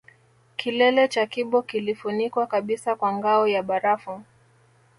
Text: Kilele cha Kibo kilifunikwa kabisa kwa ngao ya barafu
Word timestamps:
Kilele 0.55 1.07
cha 1.07 1.25
Kibo 1.25 1.61
kilifunikwa 1.61 2.47
kabisa 2.47 2.95
kwa 2.95 3.13
ngao 3.13 3.47
ya 3.47 3.63
barafu 3.63 4.21